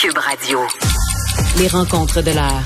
[0.00, 0.60] Cube Radio.
[1.58, 2.62] Les rencontres de l'heure.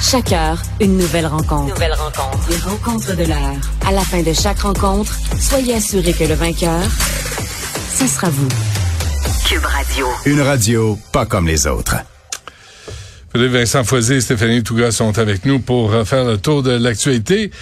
[0.00, 1.72] Chaque heure, une nouvelle rencontre.
[1.72, 2.50] Nouvelle rencontre.
[2.50, 3.60] Les rencontres de l'heure.
[3.86, 6.82] À la fin de chaque rencontre, soyez assurés que le vainqueur,
[7.96, 8.48] ce sera vous.
[9.46, 10.08] Cube Radio.
[10.26, 11.98] Une radio pas comme les autres.
[13.32, 16.72] Philippe Vincent Foisy et Stéphanie Touga sont avec nous pour euh, faire le tour de
[16.72, 17.52] l'actualité.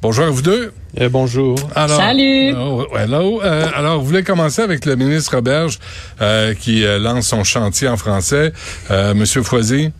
[0.00, 0.72] Bonjour à vous deux.
[1.00, 1.56] Euh, bonjour.
[1.74, 2.54] Alors, Salut.
[2.56, 3.42] Oh, hello.
[3.42, 5.78] Euh, alors, vous voulez commencer avec le ministre Roberge
[6.20, 8.52] euh, qui euh, lance son chantier en français.
[8.92, 9.90] Euh, Monsieur Foisy?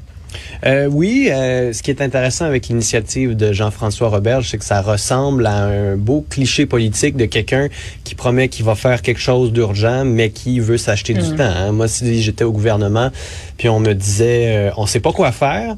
[0.65, 4.83] Euh, oui, euh, ce qui est intéressant avec l'initiative de Jean-François Roberge, c'est que ça
[4.83, 7.69] ressemble à un beau cliché politique de quelqu'un
[8.05, 11.43] qui promet qu'il va faire quelque chose d'urgent, mais qui veut s'acheter du temps.
[11.45, 11.73] hein.
[11.73, 13.11] Moi, si j'étais au gouvernement,
[13.57, 15.77] puis on me disait, euh, on sait pas quoi faire,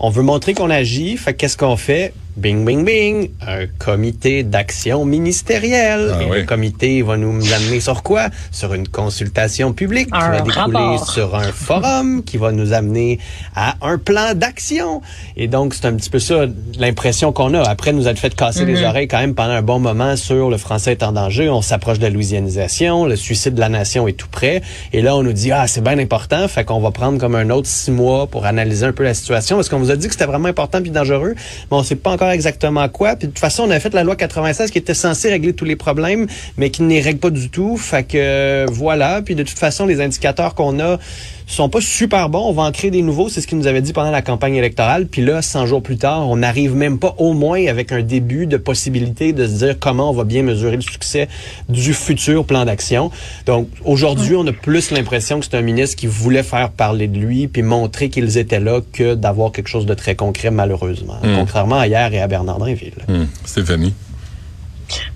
[0.00, 2.14] on veut montrer qu'on agit, fait que qu'est-ce qu'on fait?
[2.36, 6.12] Bing, bing, bing, un comité d'action ministérielle.
[6.14, 6.36] Ah Et oui.
[6.38, 8.28] le comité va nous amener sur quoi?
[8.50, 11.10] Sur une consultation publique qui Un va découler rapport.
[11.10, 13.18] sur un forum qui va nous amener
[13.54, 15.02] à un plan d'action.
[15.36, 16.46] Et donc, c'est un petit peu ça
[16.78, 17.62] l'impression qu'on a.
[17.68, 20.56] Après nous être fait casser les oreilles quand même pendant un bon moment sur le
[20.56, 21.50] français est en danger.
[21.50, 23.06] On s'approche de la louisianisation.
[23.06, 24.62] Le suicide de la nation est tout près.
[24.92, 26.46] Et là, on nous dit, ah, c'est bien important.
[26.48, 29.56] Fait qu'on va prendre comme un autre six mois pour analyser un peu la situation.
[29.56, 31.34] Parce qu'on vous a dit que c'était vraiment important puis dangereux.
[31.36, 33.16] Mais on sait pas exactement quoi.
[33.16, 35.64] Puis de toute façon, on a fait la loi 96 qui était censée régler tous
[35.64, 36.26] les problèmes,
[36.56, 37.76] mais qui ne les règle pas du tout.
[37.76, 39.22] Fait que euh, voilà.
[39.22, 40.98] Puis de toute façon, les indicateurs qu'on a
[41.54, 42.48] sont pas super bons.
[42.48, 43.28] On va en créer des nouveaux.
[43.28, 45.06] C'est ce qu'il nous avait dit pendant la campagne électorale.
[45.06, 48.46] Puis là, 100 jours plus tard, on n'arrive même pas au moins avec un début
[48.46, 51.28] de possibilité de se dire comment on va bien mesurer le succès
[51.68, 53.10] du futur plan d'action.
[53.46, 57.18] Donc aujourd'hui, on a plus l'impression que c'est un ministre qui voulait faire parler de
[57.18, 61.18] lui puis montrer qu'ils étaient là que d'avoir quelque chose de très concret, malheureusement.
[61.22, 62.94] Contrairement à hier et à Bernard-Drinville.
[63.08, 63.94] Hmm, Stéphanie?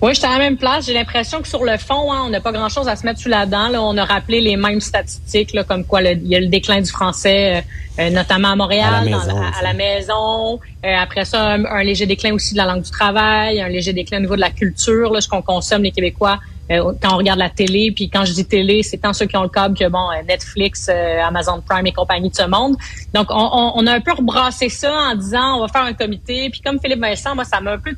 [0.01, 0.85] Oui, j'étais à la même place.
[0.85, 3.29] J'ai l'impression que sur le fond, hein, on n'a pas grand-chose à se mettre sous
[3.29, 3.69] la dent.
[3.69, 3.81] Là.
[3.81, 6.81] On a rappelé les mêmes statistiques, là, comme quoi le- il y a le déclin
[6.81, 10.59] du français, euh, euh, notamment à Montréal, À la dans maison, à la maison.
[10.85, 13.93] Euh, après ça, un, un léger déclin aussi de la langue du travail, un léger
[13.93, 16.39] déclin au niveau de la culture, là, ce qu'on consomme les Québécois
[16.71, 17.91] euh, quand on regarde la télé.
[17.95, 20.89] Puis quand je dis télé, c'est tant ceux qui ont le câble que bon, Netflix,
[20.89, 22.75] Amazon Prime et compagnie de ce monde.
[23.13, 25.93] Donc on, on, on a un peu rebrassé ça en disant on va faire un
[25.93, 26.49] comité.
[26.49, 27.91] Puis comme Philippe Vincent, moi ça m'a un peu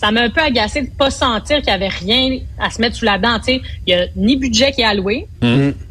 [0.00, 2.96] ça m'a un peu agacé de pas sentir qu'il y avait rien à se mettre
[2.96, 3.38] sous la dent.
[3.40, 5.26] Tu sais, il y a ni budget qui est alloué,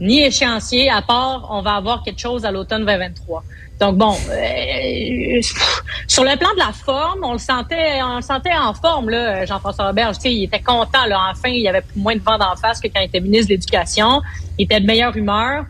[0.02, 3.44] ni échéancier, à part on va avoir quelque chose à l'automne 2023.
[3.80, 5.42] Donc bon, euh,
[6.08, 9.46] sur le plan de la forme, on le sentait, on le sentait en forme là,
[9.46, 10.14] Jean-François Robert.
[10.16, 11.20] Tu sais, il était content là.
[11.32, 13.54] Enfin, il y avait moins de vent d'en face que quand il était ministre de
[13.54, 14.22] l'Éducation.
[14.58, 15.66] Il était de meilleure humeur.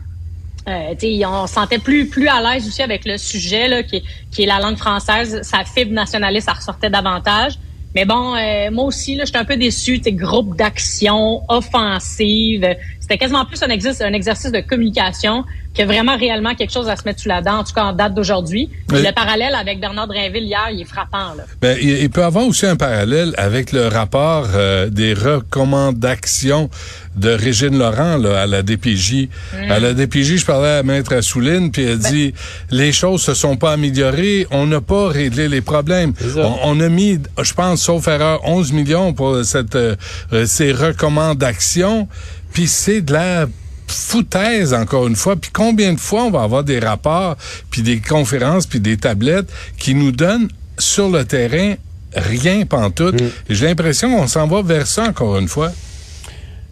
[0.68, 3.82] Euh, tu sais, on se sentait plus plus à l'aise aussi avec le sujet là,
[3.82, 5.40] qui, est- qui est la langue française.
[5.42, 7.58] Sa fibre nationaliste, ça ressortait davantage.
[7.98, 10.00] Mais bon, euh, moi aussi, là, j'étais un peu déçu.
[10.00, 12.64] Sais, groupe d'action offensive.
[13.00, 13.70] C'était quasiment plus un
[14.12, 15.44] exercice de communication
[15.78, 17.92] que vraiment réellement quelque chose à se mettre sous la dent, en tout cas en
[17.92, 18.68] date d'aujourd'hui.
[18.90, 19.02] Oui.
[19.02, 21.34] Le parallèle avec Bernard Drinville hier, il est frappant.
[21.36, 21.44] Là.
[21.60, 26.68] Ben, il, il peut avoir aussi un parallèle avec le rapport euh, des recommandations
[27.16, 29.28] de Régine Laurent là, à la DPJ.
[29.68, 32.34] À la DPJ, je parlais à Maître Assouline, puis elle dit
[32.70, 36.12] les choses se sont pas améliorées, on n'a pas réglé les problèmes.
[36.36, 39.96] on a mis, je pense, sauf erreur, 11 millions pour cette euh,
[40.32, 42.08] euh, ces recommandations,
[42.52, 43.46] puis c'est de la
[43.94, 45.36] foutaise encore une fois.
[45.36, 47.36] Puis combien de fois on va avoir des rapports,
[47.70, 51.74] puis des conférences, puis des tablettes qui nous donnent sur le terrain
[52.14, 53.20] rien pantoute.
[53.20, 55.72] Et J'ai l'impression qu'on s'en va vers ça encore une fois.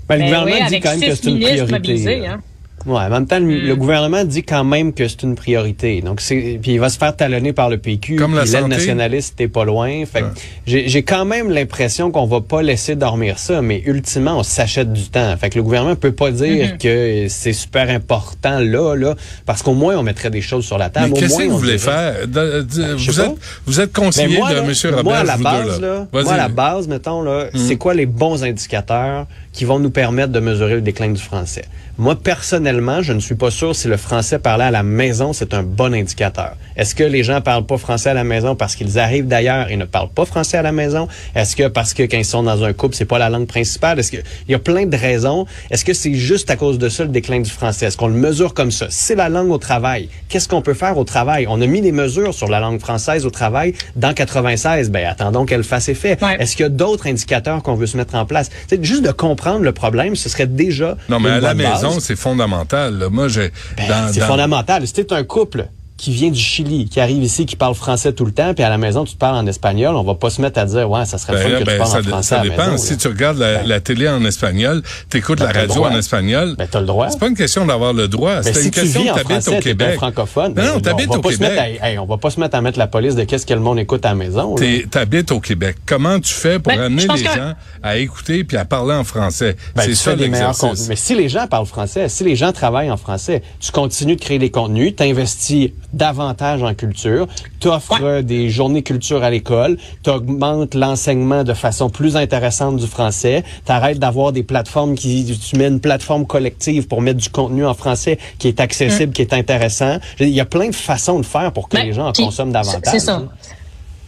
[0.09, 1.73] Ben, le Ben gouvernement oui, dit quand même que c'est une priorité.
[1.73, 2.41] mobilisés, hein.
[2.87, 6.01] Ouais, en même temps, le, le gouvernement dit quand même que c'est une priorité.
[6.03, 8.17] Donc, c'est puis il va se faire talonner par le PQ.
[8.17, 10.05] Comme la nationaliste est pas loin.
[10.07, 10.31] Fait que Ouais.
[10.67, 14.93] j'ai j'ai quand même l'impression qu'on va pas laisser dormir ça, mais ultimement, on s'achète
[14.93, 15.37] du temps.
[15.37, 19.15] Fait que le gouvernement peut pas dire que c'est super important là, là,
[19.47, 21.09] parce qu'au moins on mettrait des choses sur la table.
[21.13, 22.27] Mais Au qu'est-ce moins, que vous voulez faire?
[22.29, 23.31] De- de- Ben, vous, êtes,
[23.67, 24.73] vous êtes Ben, conseiller moi, de là, M.
[24.95, 25.87] Robert, moi, à la base, deux.
[25.87, 26.23] là, Là.
[26.23, 27.59] moi, à la base, mettons, là, Mm.
[27.59, 31.65] c'est quoi les bons indicateurs qui vont nous permettre de mesurer le déclin du français?
[31.99, 35.55] Moi, personnellement, je ne suis pas sûr si le français parlé à la maison, c'est
[35.55, 36.57] un bon indicateur.
[36.77, 39.77] Est-ce que les gens parlent pas français à la maison parce qu'ils arrivent d'ailleurs et
[39.77, 41.09] ne parlent pas français à la maison?
[41.35, 43.99] Est-ce que parce que quand ils sont dans un couple, c'est pas la langue principale?
[43.99, 44.19] Est-ce que,
[44.49, 45.47] il y a plein de raisons.
[45.71, 47.87] Est-ce que c'est juste à cause de ça le déclin du français?
[47.87, 48.87] Est-ce qu'on le mesure comme ça?
[48.91, 50.09] C'est la langue au travail.
[50.29, 51.47] Qu'est-ce qu'on peut faire au travail?
[51.49, 54.91] On a mis des mesures sur la langue française au travail dans 96.
[54.91, 56.19] Ben, attendons qu'elle fasse effet.
[56.23, 56.37] Ouais.
[56.39, 58.51] Est-ce qu'il y a d'autres indicateurs qu'on veut se mettre en place?
[58.69, 61.63] C'est juste de comprendre le problème, ce serait déjà Non, mais une à la bonne
[61.65, 61.83] base.
[61.85, 62.66] maison, c'est fondamental.
[62.73, 63.09] Là.
[63.11, 63.53] Moi, j'ai...
[63.77, 64.85] Ben, c'est fondamental.
[64.91, 68.33] T'es un couple, qui vient du Chili, qui arrive ici, qui parle français tout le
[68.33, 70.59] temps, puis à la maison, tu te parles en espagnol, on va pas se mettre
[70.61, 72.41] à dire, ouais, ça serait Ben, fun que ben, tu parles ça, en français ça
[72.41, 72.65] à la dépend.
[72.73, 72.97] maison, si là.
[73.01, 76.55] tu regardes la, la télé en espagnol, t'écoutes Ben, la radio en espagnol.
[76.59, 77.09] Ben, t'as le droit.
[77.09, 78.37] C'est pas une question d'avoir le droit.
[78.37, 79.95] Ben, c'est si une tu question vis en que t'habites français, au Québec.
[79.97, 80.55] francophone.
[80.55, 81.59] Non, non, ben, t'habites au Québec.
[81.59, 83.61] à- hey, on va pas se mettre à mettre la police de qu'est-ce que le
[83.61, 84.55] monde écoute à la maison.
[84.91, 85.77] T'habites au Québec.
[85.87, 89.05] Comment tu fais pour Ben, amener les que- gens à écouter puis à parler en
[89.05, 89.57] français?
[89.75, 90.63] Ben, c'est ça fais les meilleurs contenus.
[90.81, 90.89] l'exercice.
[90.89, 94.21] Mais si les gens parlent français, si les gens travaillent en français, tu continues de
[94.21, 97.27] créer des contenus, t'investis davantage en culture,
[97.61, 103.99] t'offres des journées culture à l'école, t'augmentes l'enseignement de façon plus intéressante du français, t'arrêtes
[103.99, 108.19] d'avoir des plateformes qui, tu mets une plateforme collective pour mettre du contenu en français
[108.39, 109.99] qui est accessible, qui est intéressant.
[110.21, 112.53] Il y a plein de façons de faire pour que Ben, les gens en consomment
[112.53, 112.83] davantage.
[112.93, 113.23] C'est ça.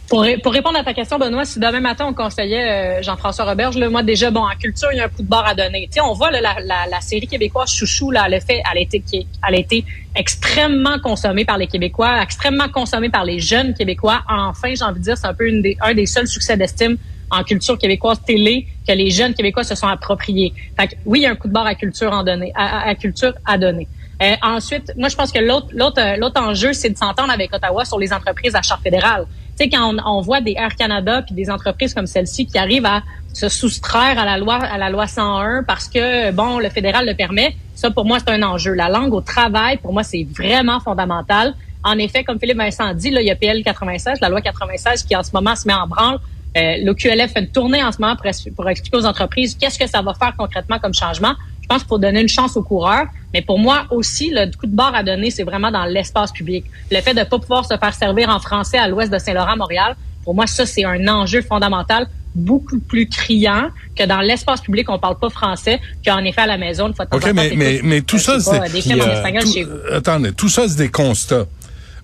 [0.09, 3.77] Pour, pour répondre à ta question, Benoît, si demain matin on conseillait euh, Jean-François Roberge,
[3.77, 5.87] là, moi déjà, bon, en culture, il y a un coup de barre à donner.
[5.87, 8.77] Tu sais, on voit là, la, la, la série québécoise Chouchou, là, le fait, elle
[8.79, 9.03] a été,
[9.47, 9.85] elle a été
[10.15, 14.23] extrêmement consommée par les Québécois, extrêmement consommée par les jeunes Québécois.
[14.27, 16.97] Enfin, j'ai envie de dire, c'est un peu une des, un des seuls succès d'estime
[17.29, 20.53] en culture québécoise télé que les jeunes Québécois se sont appropriés.
[20.75, 22.89] Fait que, oui, il y a un coup de barre à culture en donner, à,
[22.89, 23.87] à- culture à donner.
[24.23, 27.53] Euh, ensuite, moi, je pense que l'autre, l'autre, euh, l'autre enjeu, c'est de s'entendre avec
[27.53, 29.25] Ottawa sur les entreprises à charte fédérale.
[29.59, 33.03] Sais, quand on, voit des Air Canada puis des entreprises comme celle-ci qui arrivent à
[33.33, 37.13] se soustraire à la loi, à la loi 101 parce que, bon, le fédéral le
[37.13, 38.71] permet, ça, pour moi, c'est un enjeu.
[38.71, 41.55] La langue au travail, pour moi, c'est vraiment fondamental.
[41.83, 45.03] En effet, comme Philippe Vincent dit, là, il y a PL 96, la loi 96
[45.03, 46.19] qui, en ce moment, se met en branle.
[46.55, 48.15] Euh, L'OQLF fait une tournée en ce moment
[48.55, 51.33] pour expliquer aux entreprises qu'est-ce que ça va faire concrètement comme changement.
[51.69, 53.05] Je pense faut donner une chance aux coureurs.
[53.33, 56.65] Mais pour moi aussi, le coup de barre à donner, c'est vraiment dans l'espace public.
[56.89, 59.55] Le fait de ne pas pouvoir se faire servir en français à l'ouest de Saint-Laurent,
[59.55, 64.89] Montréal, pour moi, ça, c'est un enjeu fondamental beaucoup plus criant que dans l'espace public,
[64.89, 67.27] on parle pas français, qu'en effet à la maison, une fois de temps OK, en
[67.27, 68.71] temps, mais, mais, mais tout ça, c'est...
[68.71, 69.71] des films en Puis, euh, espagnol tout- chez vous.
[69.93, 71.45] attendez, tout ça, c'est des constats.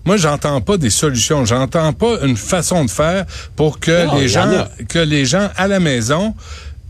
[0.04, 1.44] Moi, j'entends pas des solutions.
[1.44, 3.24] J'entends pas une façon de faire
[3.56, 4.48] pour que Non, les gens,
[4.88, 6.34] que les gens à la maison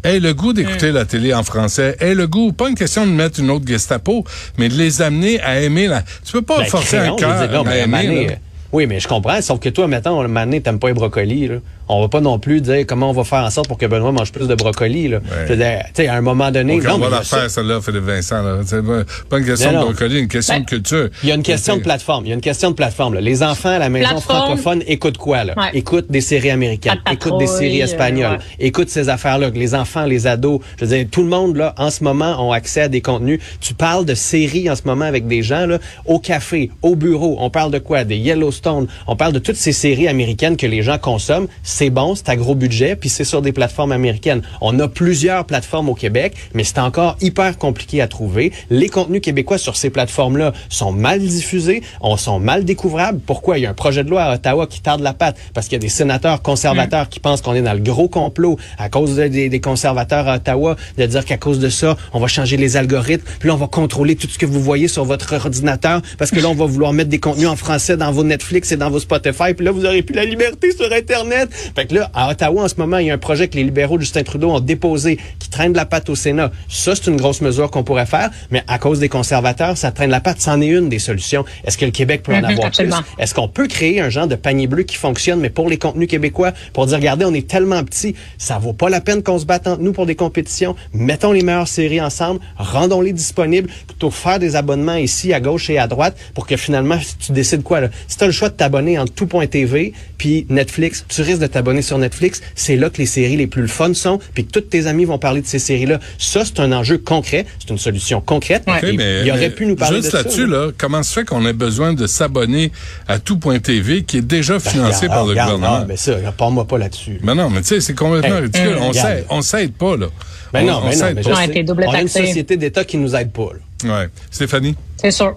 [0.04, 3.12] aient le goût d'écouter la télé en français, aient le goût, pas une question de
[3.12, 4.24] mettre une autre Gestapo,
[4.58, 6.02] mais de les amener à aimer la.
[6.24, 8.38] Tu peux pas Ben, forcer créons, un cœur à mais à un aimer.
[8.76, 9.40] Euh, Oui, mais je comprends.
[9.40, 11.48] Sauf que toi, maintenant, moment donné, t'aimes pas les brocolis.
[11.48, 11.56] Là.
[11.88, 14.10] On va pas non plus dire comment on va faire en sorte pour que Benoît
[14.10, 15.08] mange plus de brocolis.
[15.08, 15.20] Là.
[15.48, 17.80] Veux dire, tu sais, à un moment donné, OK, non, on va la faire, celle-là,
[17.80, 18.42] Philippe Vincent.
[18.42, 18.58] Là.
[18.66, 19.90] C'est pas pas une question Non, de non.
[19.92, 21.08] brocoli, une question Ben, de culture.
[21.22, 22.26] Il y a une question de plateforme.
[22.26, 23.14] Il y a une question de plateforme.
[23.14, 23.20] là.
[23.20, 24.40] Les enfants à la maison Plateforme.
[24.46, 25.44] francophone écoutent quoi?
[25.44, 25.54] Là?
[25.56, 25.70] Ouais.
[25.74, 28.66] Écoutent des séries américaines, de écoutent des séries patrouille, espagnoles, euh, ouais.
[28.66, 29.50] écoutent ces affaires-là.
[29.50, 32.50] Les enfants, les ados, je veux dire, tout le monde là, en ce moment, ont
[32.52, 33.38] accès à des contenus.
[33.60, 37.36] Tu parles de séries en ce moment avec des gens là, au café, au bureau.
[37.38, 38.02] On parle de quoi?
[38.02, 38.65] Des Yellowstone.
[39.06, 41.46] On parle de toutes ces séries américaines que les gens consomment.
[41.62, 44.42] C'est bon, c'est à gros budget, puis c'est sur des plateformes américaines.
[44.60, 48.52] On a plusieurs plateformes au Québec, mais c'est encore hyper compliqué à trouver.
[48.70, 53.20] Les contenus québécois sur ces plateformes-là sont mal diffusés, on sont mal découvrables.
[53.24, 53.58] Pourquoi?
[53.58, 55.74] Il y a un projet de loi à Ottawa qui tarde la patte parce qu'il
[55.76, 59.16] y a des sénateurs conservateurs qui pensent qu'on est dans le gros complot à cause
[59.16, 62.56] de- des, des conservateurs à Ottawa de dire qu'à cause de ça, on va changer
[62.56, 66.00] les algorithmes, puis là, on va contrôler tout ce que vous voyez sur votre ordinateur
[66.18, 68.76] parce que là, on va vouloir mettre des contenus en français dans vos Netflix et
[68.76, 71.48] dans vos Spotify, puis là, vous aurez plus la liberté sur Internet.
[71.74, 73.64] Fait que là, à Ottawa, en ce moment, il y a un projet que les
[73.64, 76.50] libéraux de Justin Trudeau ont déposé qui traîne de la patte au Sénat.
[76.68, 80.10] Ça, c'est une grosse mesure qu'on pourrait faire, mais à cause des conservateurs, ça traîne
[80.10, 80.40] la patte.
[80.40, 81.44] C'en est une des solutions.
[81.64, 82.96] Est-ce que le Québec peut en Mhm, avoir absolument.
[83.02, 83.22] plus?
[83.22, 86.08] Est-ce qu'on peut créer un genre de panier bleu qui fonctionne, mais pour les contenus
[86.08, 89.44] québécois, pour dire, regardez, on est tellement petits, ça vaut pas la peine qu'on se
[89.44, 90.76] batte entre nous pour des compétitions.
[90.92, 95.70] Mettons les meilleures séries ensemble, rendons-les disponibles, plutôt que faire des abonnements ici, à gauche
[95.70, 97.88] et à droite, pour que finalement, tu décides quoi, là?
[98.08, 101.98] Si t'as le choix de t'abonner en tout.tv, puis Netflix, tu risques de t'abonner sur
[101.98, 104.86] Netflix, c'est là que les séries les plus le fun sont, puis que tous tes
[104.86, 105.98] amis vont parler de ces séries-là.
[106.18, 108.64] Ça, c'est un enjeu concret, c'est une solution concrète.
[108.82, 110.22] Et mais, il aurait mais pu nous parler juste de ça.
[110.22, 112.70] là-dessus, là, comment se fait qu'on ait besoin de s'abonner
[113.08, 115.86] à tout.tv qui est déjà financé Ben, Regarde, par le regarde, gouvernement?
[115.88, 117.18] mais ça, parle-moi pas là-dessus.
[117.22, 118.76] Mais non, mais tu sais, c'est complètement Hey, ridicule.
[118.92, 120.06] S'aide, on s'aide pas, là.
[120.52, 120.92] Ben on, non, on ben non,
[121.36, 123.48] s'aide mais double On a une société d'État qui nous aide pas.
[123.84, 124.00] là.
[124.02, 124.08] Ouais.
[124.30, 124.74] Stéphanie?
[124.96, 125.36] C'est sûr.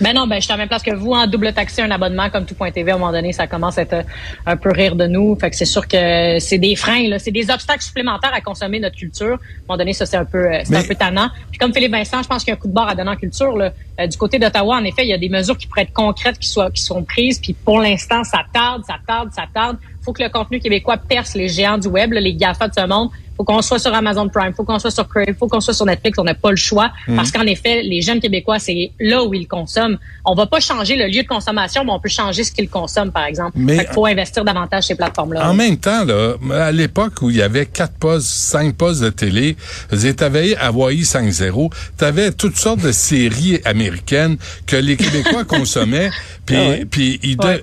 [0.00, 1.90] Ben non, ben je suis à la même place que vous, en double taxer un
[1.90, 4.02] abonnement comme tout.tv, à un moment donné, ça commence à être euh,
[4.46, 5.36] un peu rire de nous.
[5.38, 8.80] Fait que c'est sûr que c'est des freins, là, c'est des obstacles supplémentaires à consommer
[8.80, 9.32] notre culture.
[9.32, 11.28] À un moment donné, ça c'est un peu, euh, c'est Mais- un peu tannant.
[11.50, 13.10] Puis comme Philippe Vincent, je pense qu'il y a un coup de barre à donner
[13.10, 13.56] en culture.
[13.56, 13.72] Là.
[14.00, 16.38] Euh, du côté d'Ottawa, en effet, il y a des mesures qui pourraient être concrètes,
[16.38, 17.38] qui soient, qui sont prises.
[17.38, 19.76] Puis pour l'instant, ça tarde, ça tarde, ça tarde.
[20.02, 22.86] Faut que le contenu québécois perce les géants du web, là, les GAFA de ce
[22.86, 23.10] monde.
[23.40, 25.86] Faut qu'on soit sur Amazon Prime, faut qu'on soit sur Crave, faut qu'on soit sur
[25.86, 26.18] Netflix.
[26.18, 27.16] On n'a pas le choix Mm.
[27.16, 29.96] parce qu'en effet, les jeunes Québécois, c'est là où ils consomment.
[30.26, 33.12] On va pas changer le lieu de consommation, mais on peut changer ce qu'ils consomment,
[33.12, 33.52] par exemple.
[33.54, 35.48] Mais- Fait qu'il faut investir davantage ces plateformes-là.
[35.48, 39.08] En même temps, là, à l'époque où il y avait quatre postes, cinq postes de
[39.08, 39.56] télé,
[39.90, 46.10] tu avais Hawaii 5-0, tu avais toutes sortes de séries américaines que les Québécois consommaient,
[46.44, 46.84] puis Ah ouais.
[46.90, 47.62] puis ils, Ouais.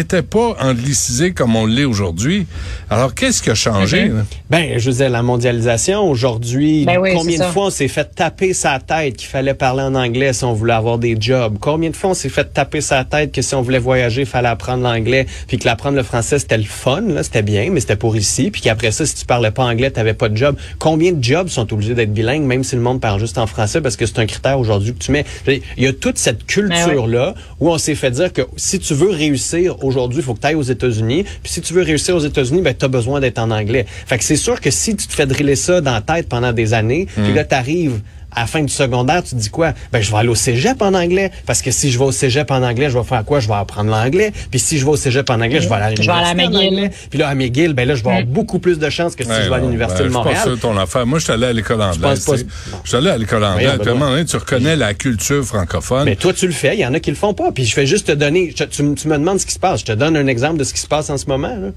[0.00, 2.48] étaient pas anglicisés comme on l'est aujourd'hui.
[2.90, 4.08] Alors, qu'est-ce qui a changé?
[4.08, 4.24] Là?
[4.50, 7.50] Ben, je la mondialisation, aujourd'hui, Ben oui, combien de ça.
[7.50, 10.72] fois on s'est fait taper sa tête qu'il fallait parler en anglais si on voulait
[10.72, 11.56] avoir des jobs?
[11.60, 14.26] Combien de fois on s'est fait taper sa tête que si on voulait voyager, il
[14.26, 17.80] fallait apprendre l'anglais, puis que l'apprendre le français, c'était le fun, là, c'était bien, mais
[17.80, 20.56] c'était pour ici, puis qu'après ça, si tu parlais pas anglais, t'avais pas de job.
[20.78, 23.80] Combien de jobs sont obligés d'être bilingues, même si le monde parle juste en français,
[23.80, 25.24] parce que c'est un critère aujourd'hui que tu mets?
[25.46, 29.10] Il y a toute cette culture-là où on s'est fait dire que si tu veux
[29.10, 31.24] réussir aujourd'hui, il faut que tu ailles aux États-Unis.
[31.42, 33.86] Puis si tu veux réussir aux États-Unis, ben, tu as besoin d'être en anglais.
[34.06, 36.52] Fait que c'est sûr que si tu te fais driller ça dans la tête pendant
[36.52, 38.00] des années, puis là, tu arrives
[38.38, 39.72] à la fin du secondaire, tu te dis quoi?
[39.92, 41.30] Ben, je vais aller au cégep en anglais.
[41.46, 43.40] Parce que si je vais au cégep en anglais, je vais faire quoi?
[43.40, 44.30] Je vais apprendre l'anglais.
[44.50, 46.42] Puis si je vais au cégep en anglais, je vais aller à Je vais l'université
[46.44, 46.68] en McGill.
[46.74, 46.90] anglais.
[47.08, 49.30] Puis là, à McGill, ben là, je vais avoir beaucoup plus de chances que si
[49.30, 50.36] Ouais, je vais à l'Université ben, de Je Montréal.
[50.36, 51.06] pas sûr ton affaire.
[51.06, 52.24] Moi, je suis allé à l'école anglaise.
[52.26, 52.40] pense.
[52.84, 53.78] Je suis allé à l'école anglaise.
[53.78, 56.04] Donné, tu reconnais la culture francophone.
[56.04, 56.74] Mais toi, tu le fais.
[56.76, 57.52] Il y en a qui le font pas.
[57.52, 58.52] Puis je fais juste te donner.
[58.54, 59.80] je- tu, tu me demandes ce qui se passe.
[59.80, 61.48] Je te donne un exemple de ce qui se passe en ce moment.
[61.56, 61.68] là.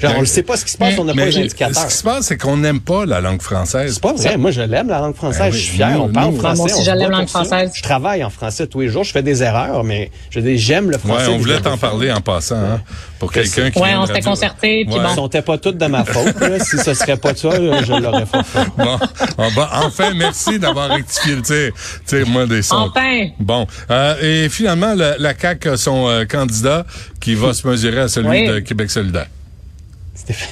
[0.00, 0.94] Genre, on ne sait pas ce qui se passe.
[0.98, 1.86] On n'a pas Mais les ce indicateurs.
[1.88, 3.94] qui se passe, c'est qu'on n'aime pas la langue française.
[3.94, 4.36] C'est pas vrai.
[4.36, 5.40] Moi, je l'aime, la langue française.
[5.40, 5.90] Ben oui, je suis fier.
[5.90, 6.38] nous, on parle nous.
[6.38, 6.56] français.
[6.56, 7.70] Moi aussi, on je l'aime, la langue française.
[7.74, 9.04] Je travaille en français tous les jours.
[9.04, 11.26] Je fais des erreurs, mais je dis, j'aime le Ouais, français.
[11.28, 12.80] on puis voulait t'en parler en passant, hein,
[13.18, 15.02] pour quelqu'un qui Ouais, on s'était concerté, puis Ouais.
[15.02, 15.08] bon.
[15.10, 16.38] Ils sont pas toutes de ma faute.
[16.40, 16.58] là.
[16.60, 18.66] Si ce serait pas de ça, là, je l'aurais pas fait.
[18.76, 18.98] Bon,
[19.38, 19.48] on
[19.86, 21.72] enfin, merci d'avoir rectifié le tir.
[22.06, 22.90] Tire moi des sons.
[22.94, 23.28] Enfin!
[23.38, 26.84] Bon, euh, et finalement, la, CAQ a son euh, candidat
[27.20, 29.26] qui va se mesurer à celui de Québec solidaire.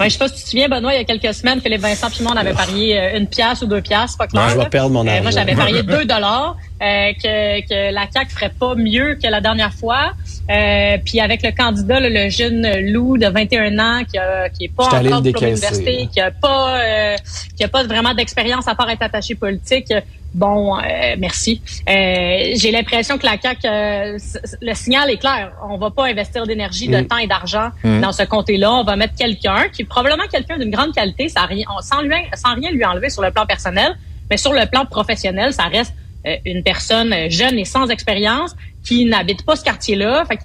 [0.00, 1.80] Ouais, je sais pas si tu te souviens, Benoît, il y a quelques semaines, Philippe
[1.82, 4.48] Vincent puis moi, on avait parié euh, une pièce ou deux pièces, pas clair.
[4.50, 5.22] Je vais perdre mon Euh, argent.
[5.22, 9.40] moi, j'avais parié deux dollars euh, que, que la CAQ ferait pas mieux que la
[9.40, 10.12] dernière fois.
[10.50, 14.64] Euh, puis avec le candidat, là, le jeune Lou de 21 ans qui, a, qui
[14.64, 17.16] est pas encore diplômé d'université, qui a pas euh,
[17.56, 19.92] qui a pas vraiment d'expérience à part être attaché politique.
[20.36, 21.62] Bon, euh, merci.
[21.88, 24.18] Euh, J'ai l'impression que la CAQ, euh,
[24.60, 25.52] le signal est clair.
[25.68, 27.06] On va pas investir d'énergie, de Mm.
[27.06, 28.70] temps et d'argent dans ce comté-là.
[28.72, 32.02] On va mettre quelqu'un qui est probablement quelqu'un d'une grande qualité, ça a rien, sans,
[32.02, 33.96] lui, sans rien lui enlever sur le plan personnel,
[34.30, 35.94] mais sur le plan professionnel, ça reste
[36.26, 40.24] euh, une personne euh, jeune et sans expérience qui n'habite pas ce quartier-là.
[40.26, 40.42] Fait que,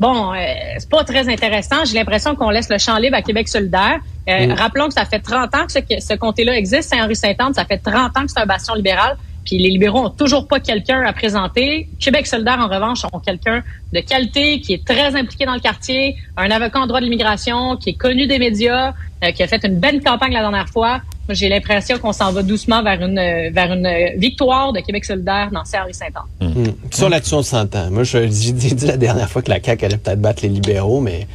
[0.00, 0.36] bon, euh,
[0.78, 1.84] c'est pas très intéressant.
[1.84, 3.98] J'ai l'impression qu'on laisse le champ libre à Québec solidaire.
[4.28, 4.54] Euh.
[4.54, 7.54] Rappelons que ça fait 30 ans que ce, ce comté-là existe, Saint-Henri-Saint-Anne.
[7.54, 9.16] Ça fait 30 ans que c'est un bastion libéral.
[9.48, 11.88] Puis les libéraux ont toujours pas quelqu'un à présenter.
[11.98, 13.62] Québec solidaire, en revanche, ont quelqu'un
[13.94, 17.76] de qualité qui est très impliqué dans le quartier, un avocat en droit de l'immigration
[17.76, 18.92] qui est connu des médias,
[19.24, 21.00] euh, qui a fait une belle campagne la dernière fois.
[21.26, 25.06] Moi, j'ai l'impression qu'on s'en va doucement vers une euh, vers une victoire de Québec
[25.06, 26.48] solidaire dans Saint-Henri-Saint-Anne.
[26.48, 26.72] Hmm.
[26.90, 27.90] Ça, là-dessus, on s'entend.
[27.90, 31.00] Moi, j'ai dit dit la dernière fois que la CAQ allait peut-être battre les libéraux,
[31.00, 31.26] mais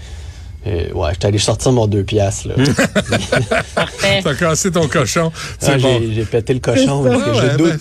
[0.66, 2.50] euh, ouais, j'étais allé sortir mon deux piastres.
[2.50, 2.56] Là.
[3.76, 4.22] Parfait.
[4.24, 5.32] T'as cassé ton cochon.
[5.62, 6.02] Ah, bon.
[6.14, 7.70] j'ai, pété le cochon parce que Ouais, je doute.
[7.70, 7.80] ben,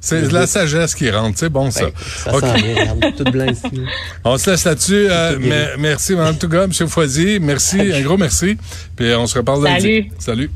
[0.00, 1.38] c'est de la sagesse qui rentre.
[1.38, 1.84] C'est bon, ça.
[1.84, 3.82] Ben, ça sent bien, regarde, tout blanc ici.
[4.24, 5.06] On se laisse là-dessus.
[5.10, 6.72] Euh, merci, Mme Touga, M.
[6.88, 7.38] Foisy.
[7.40, 8.56] Merci, un gros merci.
[8.96, 9.80] Puis on se reparle lundi.
[9.82, 10.10] Salut.
[10.18, 10.50] Salut.